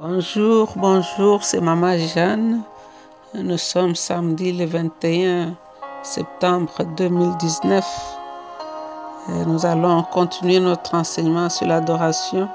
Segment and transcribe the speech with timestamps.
[0.00, 2.62] Bonjour, bonjour, c'est Maman Jeanne.
[3.34, 5.56] Nous sommes samedi le 21
[6.04, 7.84] septembre 2019.
[9.28, 12.48] Et nous allons continuer notre enseignement sur l'adoration.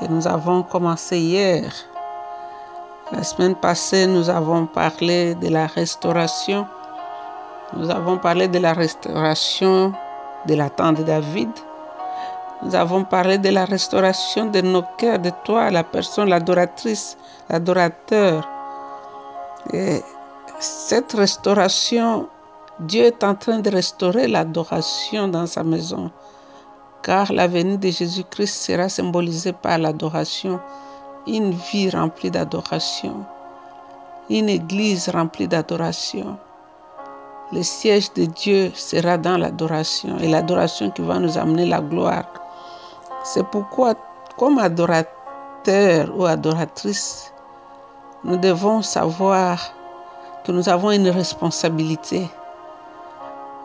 [0.00, 1.72] Et nous avons commencé hier.
[3.10, 6.68] La semaine passée, nous avons parlé de la restauration.
[7.76, 9.92] Nous avons parlé de la restauration
[10.46, 11.50] de la tente de David.
[12.64, 17.16] Nous avons parlé de la restauration de nos cœurs, de toi, la personne, l'adoratrice,
[17.48, 18.48] l'adorateur.
[19.72, 20.02] Et
[20.58, 22.28] cette restauration,
[22.80, 26.10] Dieu est en train de restaurer l'adoration dans sa maison.
[27.04, 30.58] Car la venue de Jésus-Christ sera symbolisée par l'adoration.
[31.28, 33.24] Une vie remplie d'adoration.
[34.30, 36.36] Une église remplie d'adoration.
[37.52, 42.24] Le siège de Dieu sera dans l'adoration et l'adoration qui va nous amener la gloire.
[43.24, 43.94] C'est pourquoi,
[44.38, 47.32] comme adorateur ou adoratrice,
[48.24, 49.58] nous devons savoir
[50.44, 52.28] que nous avons une responsabilité.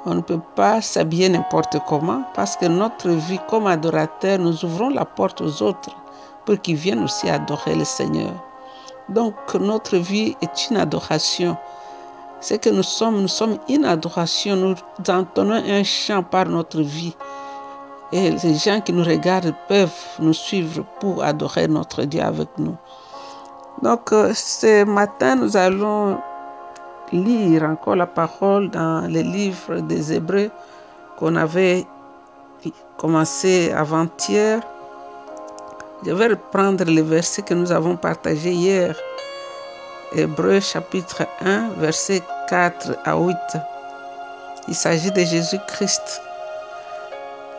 [0.05, 4.89] On ne peut pas s'habiller n'importe comment parce que notre vie comme adorateur, nous ouvrons
[4.89, 5.95] la porte aux autres
[6.45, 8.33] pour qu'ils viennent aussi adorer le Seigneur.
[9.09, 11.55] Donc notre vie est une adoration.
[12.41, 14.55] Ce que nous sommes, nous sommes une adoration.
[14.57, 14.75] Nous
[15.07, 17.15] entonnons un chant par notre vie.
[18.13, 22.77] Et les gens qui nous regardent peuvent nous suivre pour adorer notre Dieu avec nous.
[23.81, 26.19] Donc ce matin, nous allons
[27.11, 30.51] lire encore la parole dans le livre des Hébreux
[31.17, 31.87] qu'on avait
[32.97, 34.61] commencé avant-hier.
[36.05, 38.95] Je vais reprendre les versets que nous avons partagés hier.
[40.13, 43.35] Hébreux chapitre 1, versets 4 à 8.
[44.67, 46.21] Il s'agit de Jésus-Christ.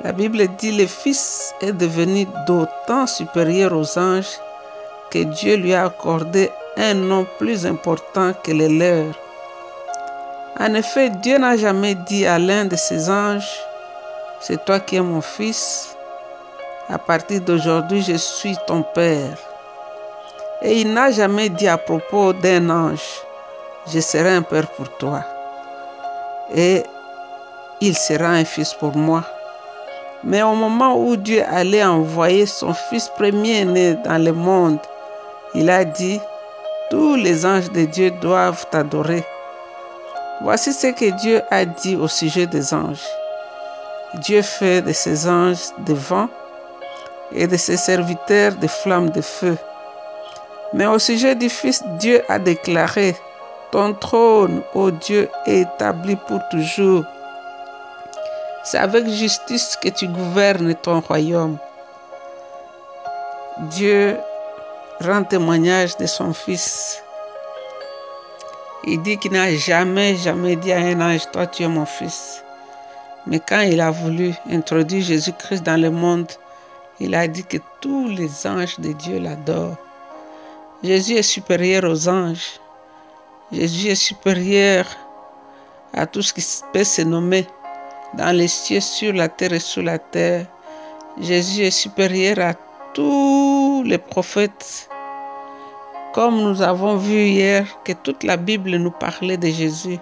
[0.05, 4.38] La Bible dit le Fils est devenu d'autant supérieur aux anges
[5.11, 9.14] que Dieu lui a accordé un nom plus important que les leurs.
[10.61, 13.58] En effet, Dieu n'a jamais dit à l'un de ses anges,
[14.40, 15.96] c'est toi qui es mon fils,
[16.90, 19.39] à partir d'aujourd'hui je suis ton Père.
[20.61, 23.23] Et il n'a jamais dit à propos d'un ange,
[23.90, 25.24] je serai un Père pour toi.
[26.55, 26.83] Et
[27.80, 29.24] il sera un fils pour moi.
[30.27, 34.79] Mais au moment où Dieu allait envoyer son fils premier-né dans le monde,
[35.55, 36.18] il a dit,
[36.90, 39.24] tous les anges de Dieu doivent t'adorer.
[40.42, 43.07] Voici ce que Dieu a dit au sujet des anges.
[44.14, 46.29] Dieu fait de ses anges des vents
[47.33, 49.56] et de ses serviteurs des flammes de feu.
[50.73, 53.14] Mais au sujet du Fils, Dieu a déclaré,
[53.70, 57.05] Ton trône, ô Dieu, est établi pour toujours.
[58.64, 61.58] C'est avec justice que tu gouvernes ton royaume.
[63.70, 64.17] Dieu
[65.01, 67.03] rend témoignage de son Fils.
[68.85, 72.42] Il dit qu'il n'a jamais, jamais dit à un ange, toi tu es mon Fils.
[73.27, 76.33] Mais quand il a voulu introduire Jésus-Christ dans le monde,
[77.01, 79.77] il a dit que tous les anges de Dieu l'adorent.
[80.83, 82.61] Jésus est supérieur aux anges.
[83.53, 84.86] Jésus est supérieur
[85.92, 87.47] à tout ce qui peut se nommer
[88.17, 90.47] dans les cieux, sur la terre et sous la terre.
[91.20, 92.55] Jésus est supérieur à
[92.92, 94.89] tous les prophètes.
[96.13, 99.98] Comme nous avons vu hier que toute la Bible nous parlait de Jésus.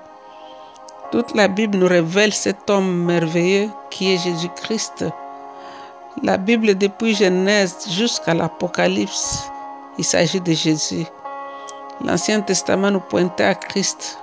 [1.11, 5.05] Toute la Bible nous révèle cet homme merveilleux qui est Jésus-Christ.
[6.22, 9.51] La Bible depuis Genèse jusqu'à l'Apocalypse,
[9.99, 11.06] il s'agit de Jésus.
[12.05, 14.19] L'Ancien Testament nous pointait à Christ.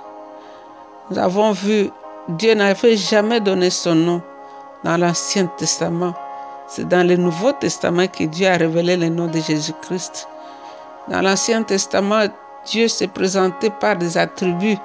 [1.10, 1.90] Nous avons vu,
[2.28, 4.22] Dieu n'avait jamais donné son nom
[4.84, 6.14] dans l'Ancien Testament.
[6.68, 10.28] C'est dans le Nouveau Testament que Dieu a révélé le nom de Jésus-Christ.
[11.08, 12.26] Dans l'Ancien Testament,
[12.66, 14.76] Dieu s'est présenté par des attributs.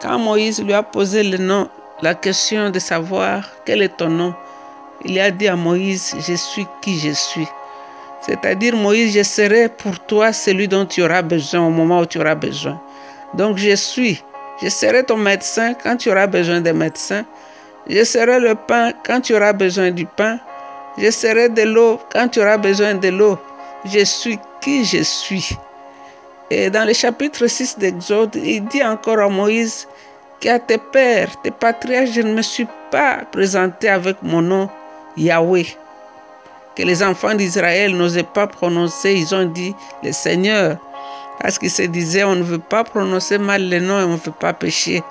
[0.00, 1.68] Quand Moïse lui a posé le nom,
[2.02, 4.34] la question de savoir quel est ton nom,
[5.04, 7.48] il a dit à Moïse, je suis qui je suis.
[8.22, 12.18] C'est-à-dire, Moïse, je serai pour toi celui dont tu auras besoin au moment où tu
[12.18, 12.80] auras besoin.
[13.34, 14.22] Donc, je suis.
[14.62, 17.24] Je serai ton médecin quand tu auras besoin de médecin.
[17.88, 20.38] Je serai le pain quand tu auras besoin du pain.
[20.98, 23.38] Je serai de l'eau quand tu auras besoin de l'eau.
[23.84, 25.56] Je suis qui je suis.
[26.50, 29.88] Et dans le chapitre 6 d'Exode, il dit encore à Moïse
[30.40, 34.68] qu'à tes pères, tes patriarches, je ne me suis pas présenté avec mon nom
[35.16, 35.66] Yahweh
[36.76, 39.14] que les enfants d'Israël n'osaient pas prononcer.
[39.14, 40.76] Ils ont dit le Seigneur.
[41.40, 44.16] Parce qu'ils se disaient, on ne veut pas prononcer mal le nom et on ne
[44.16, 45.02] veut pas pécher.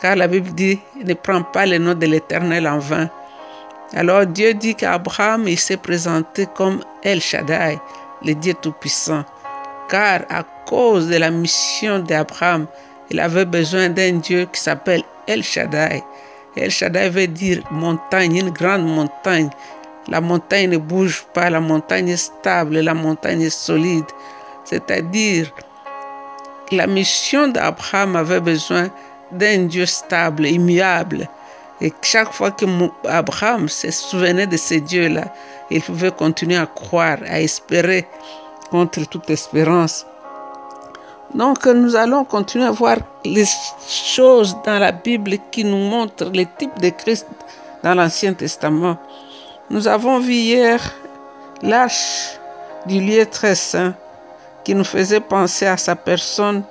[0.00, 3.08] Car la Bible dit, ne prends pas le nom de l'Éternel en vain.
[3.94, 7.78] Alors Dieu dit qu'Abraham, il s'est présenté comme El Shaddai,
[8.24, 9.24] le Dieu Tout-Puissant.
[9.92, 12.66] car à cause de la mission d'Abraham,
[13.10, 16.02] il avait besoin d'un Dieu qui s'appelle El Shaddai.
[16.56, 19.50] El Shaddai veut dire montagne, une grande montagne.
[20.08, 24.06] La montagne ne bouge pas, la montagne est stable, la montagne est solide.
[24.64, 25.50] C'est-à-dire,
[26.70, 28.88] la mission d'Abraham avait besoin
[29.32, 31.28] d'un Dieu stable, immuable.
[31.80, 32.64] Et chaque fois que
[33.08, 35.24] Abraham se souvenait de ce Dieu-là,
[35.70, 38.06] il pouvait continuer à croire, à espérer
[38.70, 40.06] contre toute espérance.
[41.34, 43.46] Donc nous allons continuer à voir les
[43.88, 47.26] choses dans la Bible qui nous montrent les types de Christ
[47.82, 48.98] dans l'Ancien Testament.
[49.70, 50.78] Nous avons vu hier
[51.62, 52.38] l'arche
[52.86, 53.94] du lieu très saint
[54.64, 56.62] qui nous faisait penser à sa personne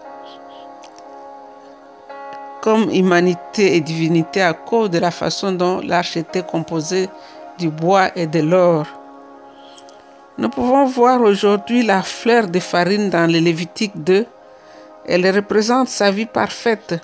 [2.61, 7.09] comme humanité et divinité à cause de la façon dont l'arche était composée
[7.57, 8.85] du bois et de l'or.
[10.37, 14.25] Nous pouvons voir aujourd'hui la fleur de farine dans le Lévitique 2.
[15.05, 16.95] Elle représente sa vie parfaite,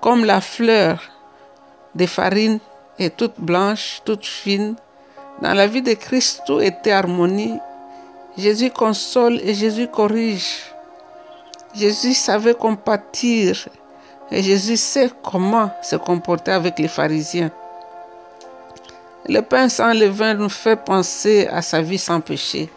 [0.00, 1.00] comme la fleur
[1.94, 2.58] de farine
[2.98, 4.74] est toute blanche, toute fine.
[5.40, 7.58] Dans la vie de Christ, tout était harmonie.
[8.40, 10.72] Jésus console et Jésus corrige.
[11.74, 13.68] Jésus savait compatir
[14.30, 17.50] et Jésus sait comment se comporter avec les pharisiens.
[19.28, 22.70] Le pain sans levain nous fait penser à sa vie sans péché.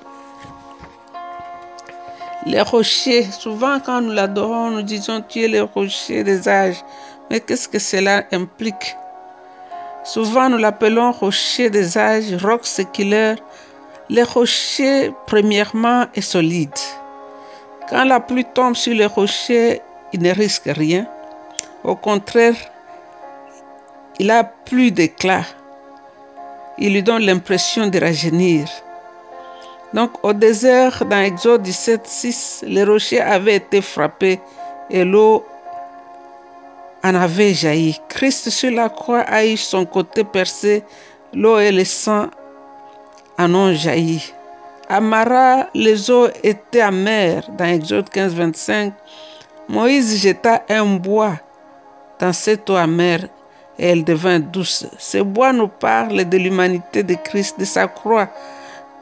[2.45, 6.83] Les rochers, souvent quand nous l'adorons, nous disons tu es le rocher des âges.
[7.30, 8.98] Mais qu'est-ce que cela implique?
[10.04, 13.38] Souvent nous l'appelons rocher des âges, roc séculaire.
[14.10, 16.78] Le rocher, premièrement, est solide.
[17.90, 21.08] Quand la pluie tombe sur le rocher, il ne risque rien.
[21.84, 22.56] Au contraire,
[24.20, 25.44] il a plus d'éclat.
[26.78, 28.68] Il lui donne l'impression de rajeunir.
[29.94, 34.40] Donc au désert, dans Exode 17, 6, les rochers avaient été frappés
[34.90, 35.46] et l'eau
[37.04, 38.00] en avait jailli.
[38.10, 40.84] Christ sur la croix a eu son côté percé,
[41.34, 42.28] l'eau et le sang
[43.38, 44.34] en ont jailli.
[44.90, 47.50] À Mara, les eaux étaient amères.
[47.58, 48.94] Dans Exode 15, 25,
[49.70, 51.36] Moïse jeta un bois
[52.20, 53.28] dans cette eau amère
[53.80, 54.86] et elle devint douce.
[54.98, 58.30] Ce bois nous parle de l'humanité de Christ, de sa croix.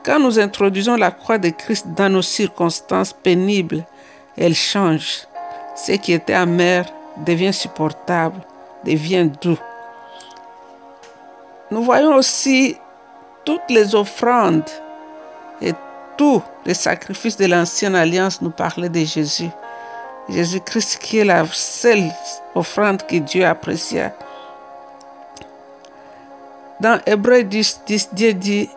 [0.04, 3.83] Quand nous introduisons la croix de Christ dans nos circonstances pénibles,
[4.38, 5.28] elle change.
[5.75, 6.86] Ce qui était amer
[7.25, 8.39] devient supportable,
[8.86, 9.60] devient doux.
[11.69, 12.78] Nous voyons aussi
[13.45, 14.69] toutes les offrandes
[15.61, 15.73] et
[16.17, 19.49] tous les sacrifices de l'ancienne alliance nous parlaient de Jésus.
[20.29, 22.11] Jésus-Christ qui est la seule
[22.55, 24.13] offrande que Dieu apprécia.
[26.79, 28.69] Dans Hébreu 10, 10, Dieu dit,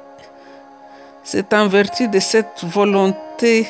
[1.23, 3.67] c'est en vertu de cette volonté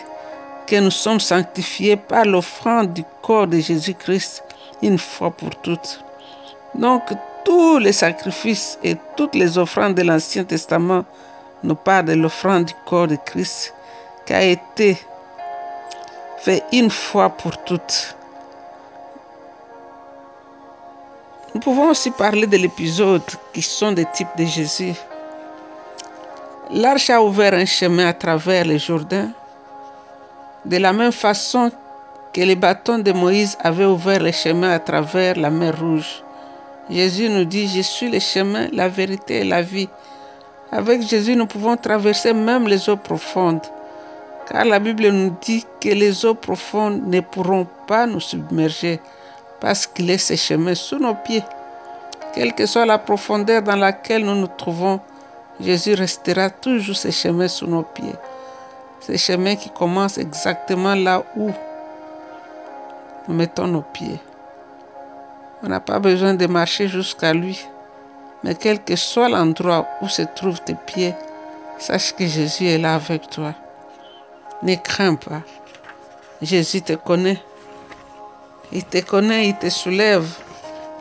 [0.67, 4.43] que nous sommes sanctifiés par l'offrande du corps de Jésus-Christ
[4.83, 6.03] une fois pour toutes.
[6.75, 7.03] Donc
[7.45, 11.05] tous les sacrifices et toutes les offrandes de l'Ancien Testament
[11.63, 13.75] nous parlent de l'offrande du corps de Christ
[14.27, 14.99] qui a été
[16.39, 18.17] fait une fois pour toutes.
[21.55, 24.95] Nous pouvons aussi parler de l'épisode qui sont des types de Jésus.
[26.71, 29.31] L'arche a ouvert un chemin à travers le Jourdain,
[30.65, 31.71] de la même façon
[32.33, 36.24] que les bâtons de Moïse avaient ouvert le chemin à travers la mer Rouge.
[36.91, 39.89] Jésus nous dit, je suis le chemin, la vérité et la vie.
[40.71, 43.63] Avec Jésus, nous pouvons traverser même les eaux profondes
[44.47, 49.01] car la Bible nous dit que les eaux profondes ne pourront pas nous submerger
[49.61, 51.43] parce qu'il est ce chemin sous nos pieds.
[52.35, 55.01] Quelle que soit la profondeur dans laquelle nous nous trouvons,
[55.61, 58.15] Jésus restera toujours ce chemin sous nos pieds.
[59.01, 61.51] Ce chemin qui commence exactement là où
[63.29, 64.21] nous mettons nos pieds.
[65.67, 67.59] On n'a pas besoin de marcher jusqu'à lui,
[68.43, 71.15] mais quel que soit l'endroit où se trouvent tes pieds,
[71.79, 73.55] sache que Jésus est là avec toi.
[74.63, 75.41] Ne crains pas.
[76.43, 77.43] Jésus te connaît.
[78.73, 80.29] Il te connaît, il te soulève.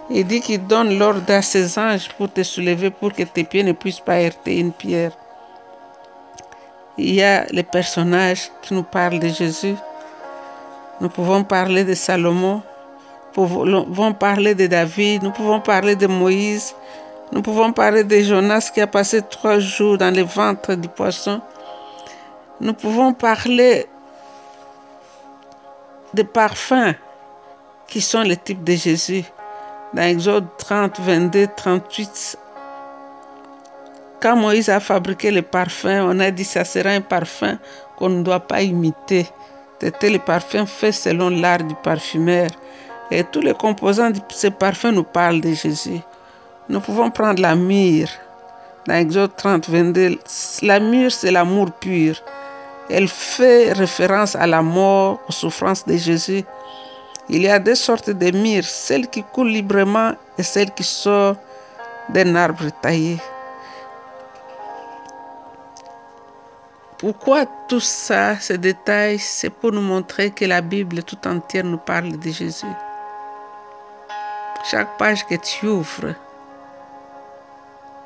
[0.10, 3.64] Il dit qu'il donne l'ordre à ses anges pour te soulever, pour que tes pieds
[3.64, 5.12] ne puissent pas heurter une pierre.
[6.98, 9.76] Il y a les personnages qui nous parlent de Jésus.
[11.02, 12.62] Nous pouvons parler de Salomon,
[13.34, 16.76] pouvons parler de David, nous pouvons parler de Moïse,
[17.32, 21.42] nous pouvons parler de Jonas qui a passé trois jours dans le ventre du poisson
[22.64, 23.88] nous pouvons parler
[26.14, 26.94] des parfums
[27.88, 29.26] qui sont les types de Jésus.
[29.94, 32.38] Dans Exode 30, 22, 38,
[34.22, 37.58] quand Moïse a fabriqué les parfums, on a dit que ça sera un parfum
[37.98, 39.28] qu'on ne doit pas imiter.
[39.82, 42.48] C'était le parfum fait selon l'art du parfumeur.
[43.12, 46.00] Et tous les composants de ce parfum nous parlent de Jésus.
[46.70, 48.10] Nous pouvons prendre la myrrhe.
[48.88, 50.20] Dans Exode 30, 22,
[50.62, 52.16] la myrrhe, c'est l'amour pur.
[52.90, 56.44] Elle fait référence à la mort, aux souffrances de Jésus.
[57.30, 61.36] Il y a deux sortes de myrrhe, celle qui coule librement et celle qui sort
[62.10, 63.18] d'un arbre taillé.
[66.98, 71.78] Pourquoi tout ça, ces détails C'est pour nous montrer que la Bible tout entière nous
[71.78, 72.66] parle de Jésus.
[74.66, 76.16] Chaque page que tu ouvres,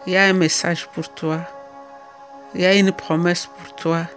[0.07, 1.39] il y a un message pour toi.
[2.55, 4.07] Il y a une promesse pour toi.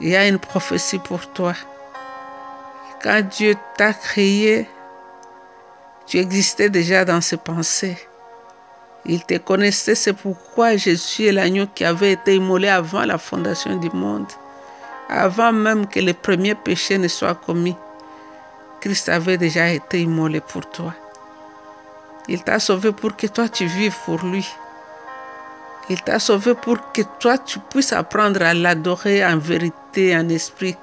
[0.00, 1.52] Il y a une prophétie pour toi.
[3.00, 4.68] Quand Dieu t'a créé,
[6.06, 7.96] tu existais déjà dans ses pensées.
[9.04, 13.76] Il te connaissait, c'est pourquoi Jésus est l'agneau qui avait été immolé avant la fondation
[13.76, 14.26] du monde,
[15.08, 17.76] avant même que le premier péché ne soit commis.
[18.80, 20.92] Christ avait déjà été immolé pour toi.
[22.28, 24.46] Il t'a sauvé pour que toi tu vives pour lui.
[25.88, 30.76] Il t'a sauvé pour que toi tu puisses apprendre à l'adorer en vérité, en esprit.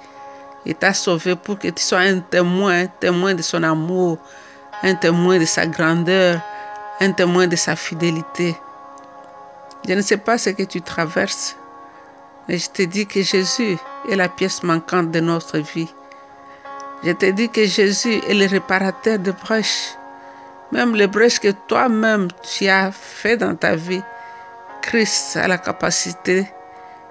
[0.65, 4.17] Il t'a sauvé pour que tu sois un témoin, un témoin de son amour,
[4.83, 6.41] un témoin de sa grandeur,
[6.99, 8.55] un témoin de sa fidélité.
[9.87, 11.55] Je ne sais pas ce que tu traverses,
[12.47, 13.77] mais je te dis que Jésus
[14.09, 15.87] est la pièce manquante de notre vie.
[17.03, 19.93] Je te dis que Jésus est le réparateur de brèches.
[20.71, 24.03] Même les brèches que toi-même tu as fait dans ta vie,
[24.81, 26.47] Christ a la capacité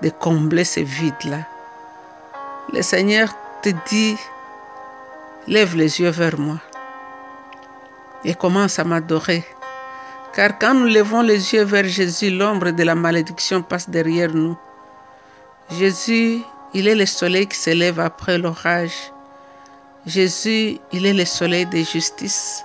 [0.02, 1.40] de combler ce vide-là.
[2.72, 3.28] Le Seigneur
[3.62, 4.16] te dit,
[5.48, 6.58] lève les yeux vers moi
[8.24, 9.44] et commence à m'adorer.
[10.34, 14.56] Car quand nous levons les yeux vers Jésus, l'ombre de la malédiction passe derrière nous.
[15.78, 16.42] Jésus,
[16.74, 19.12] il est le soleil qui s'élève après l'orage.
[20.06, 22.64] Jésus, il est le soleil de justice.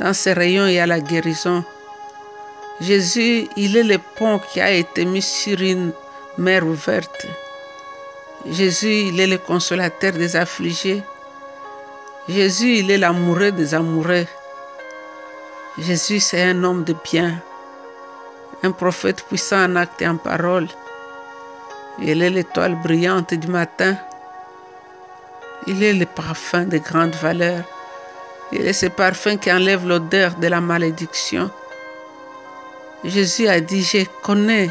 [0.00, 1.62] Dans ses rayons, il y a la guérison.
[2.80, 5.92] Jésus, il est le pont qui a été mis sur une
[6.38, 7.26] mer ouverte.
[8.46, 11.02] Jésus, il est le consolateur des affligés.
[12.28, 14.26] Jésus, il est l'amoureux des amoureux.
[15.76, 17.38] Jésus, c'est un homme de bien,
[18.62, 20.68] un prophète puissant en acte et en parole.
[21.98, 23.98] Il est l'étoile brillante du matin.
[25.66, 27.64] Il est le parfum de grande valeur.
[28.52, 31.50] Il est ce parfum qui enlève l'odeur de la malédiction.
[33.04, 34.70] Jésus a dit, je connais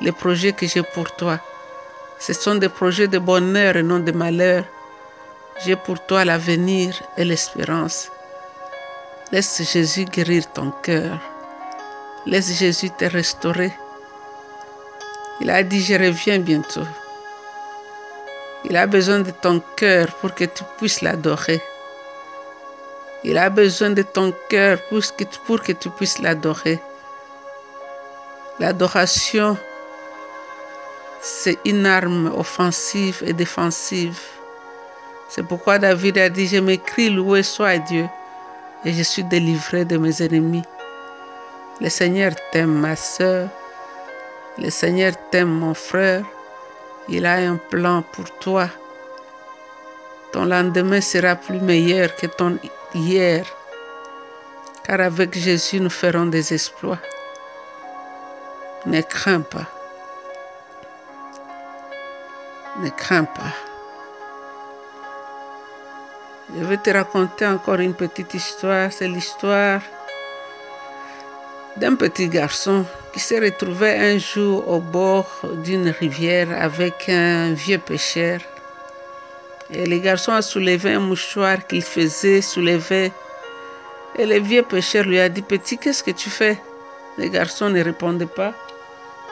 [0.00, 1.40] les projets que j'ai pour toi.
[2.18, 4.64] Ce sont des projets de bonheur et non de malheur.
[5.64, 8.10] J'ai pour toi l'avenir et l'espérance.
[9.32, 11.18] Laisse Jésus guérir ton cœur.
[12.26, 13.72] Laisse Jésus te restaurer.
[15.40, 16.86] Il a dit, je reviens bientôt.
[18.64, 21.62] Il a besoin de ton cœur pour que tu puisses l'adorer.
[23.24, 26.78] Il a besoin de ton cœur pour que, tu, puisses l'adorer.
[28.60, 29.56] L'adoration,
[31.20, 34.20] c'est une arme offensive et défensive.
[35.28, 38.06] C'est pourquoi David a dit, je m'écris, loué soit Dieu
[38.84, 40.62] et je suis délivré de mes ennemis.
[41.80, 43.48] Le Seigneur t'aime, ma soeur.
[44.58, 46.24] Le Seigneur t'aime, mon frère.
[47.08, 48.68] Il a un plan pour toi.
[50.32, 52.58] Ton lendemain sera plus meilleur que ton
[52.94, 53.44] hier.
[54.84, 56.98] Car avec Jésus, nous ferons des exploits.
[58.86, 59.66] Ne crains pas.
[62.80, 63.54] Ne crains pas.
[66.56, 68.90] Je vais te raconter encore une petite histoire.
[68.92, 69.82] C'est l'histoire
[71.76, 75.28] d'un petit garçon qui s'est retrouvé un jour au bord
[75.64, 78.40] d'une rivière avec un vieux pêcheur.
[79.70, 83.12] Et le garçon a soulevé un mouchoir qu'il faisait soulever.
[84.16, 86.58] Et le vieux pêcheur lui a dit, petit, qu'est-ce que tu fais?
[87.18, 88.54] Le garçon ne répondait pas.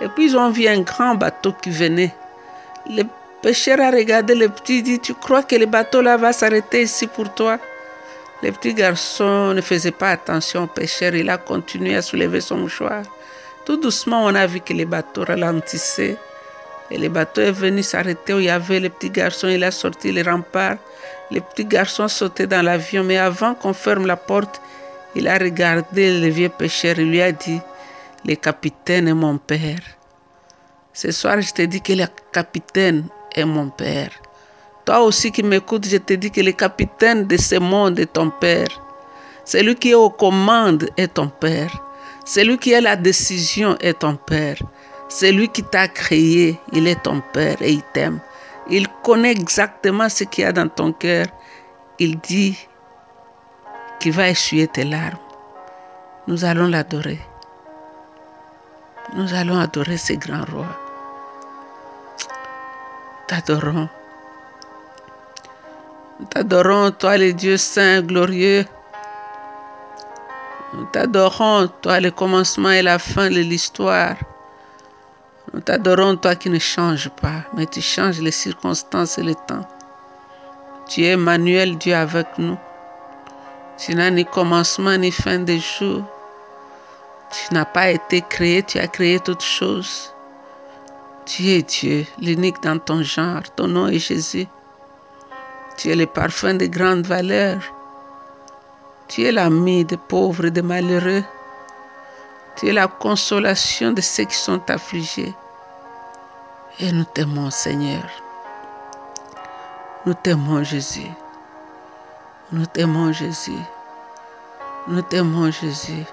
[0.00, 2.14] Et puis ils ont vu un grand bateau qui venait.
[2.90, 3.04] Le
[3.40, 7.06] pêcheur a regardé le petit, dit, tu crois que le bateau là va s'arrêter ici
[7.06, 7.58] pour toi?
[8.42, 12.58] Le petit garçon ne faisait pas attention au pêcheur, il a continué à soulever son
[12.58, 13.02] mouchoir.
[13.64, 16.16] Tout doucement, on a vu que le bateau ralentissait.
[16.90, 19.48] Et le bateau est venu s'arrêter où il y avait le petit garçon.
[19.48, 20.76] Il a sorti les remparts.
[21.30, 23.02] Le petit garçon sautait dans l'avion.
[23.02, 24.60] Mais avant qu'on ferme la porte,
[25.14, 26.98] il a regardé le vieux pêcheur.
[26.98, 27.60] Il lui a dit,
[28.24, 29.80] le capitaine est mon père.
[30.92, 34.10] Ce soir, je te dis que le capitaine est mon père.
[34.84, 38.30] Toi aussi qui m'écoutes, je te dis que le capitaine de ce monde est ton
[38.30, 38.68] père.
[39.44, 41.82] Celui qui est aux commandes est ton père.
[42.24, 44.58] Celui qui a la décision est ton père.
[45.08, 48.20] Celui qui t'a créé, il est ton père et il t'aime.
[48.68, 51.26] Il connaît exactement ce qu'il y a dans ton cœur.
[51.98, 52.58] Il dit
[54.00, 55.18] qu'il va essuyer tes larmes.
[56.26, 57.20] Nous allons l'adorer.
[59.14, 60.66] Nous allons adorer ce grand roi.
[63.28, 63.88] T'adorons.
[66.30, 68.64] T'adorons, toi le Dieu saint, glorieux.
[70.74, 74.16] Nous t'adorons, toi le commencement et la fin de l'histoire.
[75.52, 79.66] Nous t'adorons, toi qui ne changes pas, mais tu changes les circonstances et le temps.
[80.88, 82.58] Tu es Emmanuel, Dieu avec nous.
[83.78, 86.02] Tu n'as ni commencement ni fin de jour.
[87.30, 90.12] Tu n'as pas été créé, tu as créé toutes choses.
[91.26, 93.42] Tu es Dieu, l'unique dans ton genre.
[93.56, 94.46] Ton nom est Jésus.
[95.76, 97.58] Tu es le parfum de grande valeur.
[99.08, 101.22] Tu es l'ami des pauvres et des malheureux.
[102.56, 105.34] Tu es la consolation de ceux qui sont affligés.
[106.80, 108.04] Et nous t'aimons, Seigneur.
[110.06, 111.10] Nous t'aimons, Jésus.
[112.52, 113.62] Nous t'aimons, Jésus.
[114.88, 116.04] Nous t'aimons, Jésus.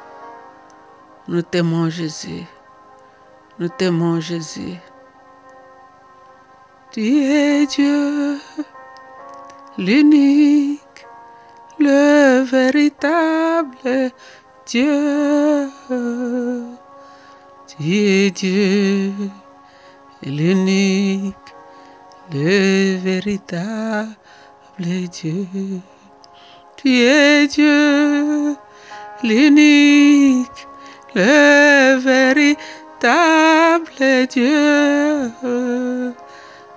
[1.27, 2.45] Nous t'aimons, Jésus.
[3.59, 4.77] Nous t'aimons, Jésus.
[6.91, 8.39] Tu es Dieu,
[9.77, 11.07] l'unique,
[11.79, 14.11] le véritable
[14.65, 15.69] Dieu.
[17.67, 19.13] Tu es Dieu,
[20.21, 21.35] l'unique,
[22.31, 24.15] le véritable
[25.11, 25.47] Dieu.
[26.77, 28.55] Tu es Dieu,
[29.23, 30.67] l'unique,
[31.15, 32.57] le véritable
[34.27, 35.31] Dieu.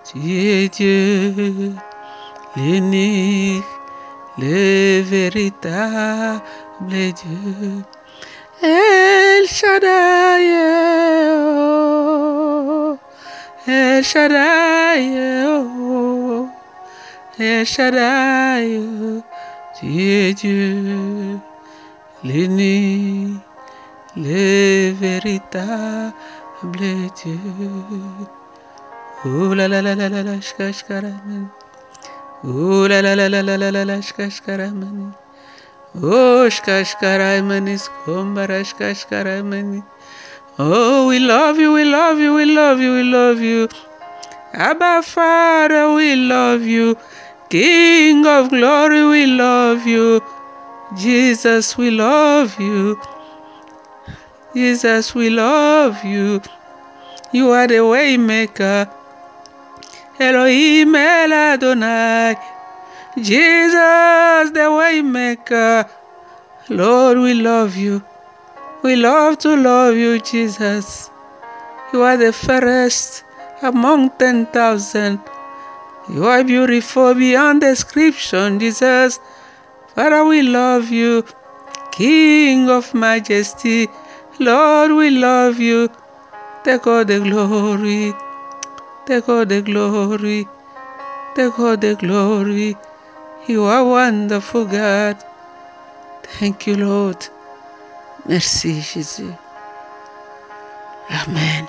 [0.04, 1.74] Tu es Dieu,
[2.56, 3.64] l'unique,
[4.38, 6.40] le véritable
[6.90, 7.84] Dieu.
[8.68, 10.46] El Shaddai,
[11.38, 12.98] oh,
[13.64, 15.04] El Shaddai,
[15.46, 16.50] oh,
[17.38, 19.22] El Shaddai, oh,
[19.78, 21.38] tu es Dieu,
[22.24, 23.40] l'unique,
[24.16, 26.12] le véritable
[27.22, 27.70] Dieu.
[29.24, 31.48] Oh la la la la la la, shkashkaramani.
[32.42, 35.25] Oh la la la la la la la, shkashkaramani.
[36.02, 39.82] Oh shkashkaramani skombara shkashkaramani.
[40.58, 43.68] Oh, we love you, we love you, we love you, we love you.
[44.52, 46.98] Abba Father, we love you.
[47.48, 50.22] King of glory, we love you.
[50.98, 53.00] Jesus, we love you.
[54.54, 56.42] Jesus, we love you.
[57.32, 58.86] You are the way maker.
[60.20, 62.55] Elohim El Adonai.
[63.16, 65.88] Jesus, the waymaker.
[66.68, 68.02] Lord, we love you.
[68.82, 71.08] We love to love you, Jesus.
[71.94, 73.24] You are the fairest
[73.62, 75.18] among 10,000.
[76.10, 79.18] You are beautiful beyond description, Jesus.
[79.94, 81.24] Father, we love you.
[81.92, 83.88] King of majesty,
[84.38, 85.88] Lord, we love you.
[86.64, 88.12] Take all the glory.
[89.06, 90.46] Take all the glory.
[91.34, 92.76] Take all the glory.
[93.48, 95.16] You are wonderful, God.
[96.24, 97.24] Thank you, Lord.
[98.26, 99.38] Merci, Jésus.
[101.10, 101.68] Amen.